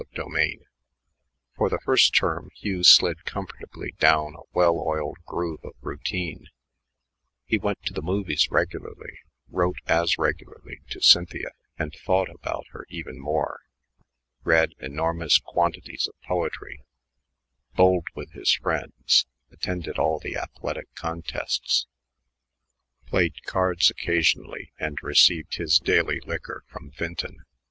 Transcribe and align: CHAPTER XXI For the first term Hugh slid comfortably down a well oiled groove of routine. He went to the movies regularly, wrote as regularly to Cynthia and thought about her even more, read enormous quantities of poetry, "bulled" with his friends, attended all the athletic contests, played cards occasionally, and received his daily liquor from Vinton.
CHAPTER 0.15 0.23
XXI 0.23 0.61
For 1.57 1.69
the 1.69 1.77
first 1.85 2.15
term 2.15 2.49
Hugh 2.55 2.81
slid 2.81 3.23
comfortably 3.23 3.91
down 3.99 4.33
a 4.33 4.41
well 4.51 4.79
oiled 4.79 5.17
groove 5.27 5.59
of 5.63 5.73
routine. 5.79 6.47
He 7.45 7.59
went 7.59 7.83
to 7.83 7.93
the 7.93 8.01
movies 8.01 8.47
regularly, 8.49 9.19
wrote 9.47 9.77
as 9.85 10.17
regularly 10.17 10.81
to 10.89 11.01
Cynthia 11.03 11.51
and 11.77 11.93
thought 11.93 12.29
about 12.31 12.65
her 12.71 12.87
even 12.89 13.19
more, 13.19 13.59
read 14.43 14.73
enormous 14.79 15.37
quantities 15.37 16.07
of 16.07 16.19
poetry, 16.23 16.81
"bulled" 17.75 18.07
with 18.15 18.31
his 18.31 18.51
friends, 18.55 19.27
attended 19.51 19.99
all 19.99 20.17
the 20.17 20.35
athletic 20.35 20.91
contests, 20.95 21.85
played 23.05 23.43
cards 23.43 23.91
occasionally, 23.91 24.71
and 24.79 24.97
received 25.03 25.57
his 25.57 25.77
daily 25.77 26.19
liquor 26.21 26.63
from 26.69 26.89
Vinton. 26.89 27.45